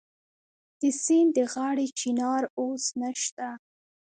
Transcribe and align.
د 0.81 0.81
سیند 1.03 1.31
د 1.37 1.39
غاړې 1.53 1.87
چنار 1.99 2.43
اوس 2.59 2.85
نشته 3.01 3.47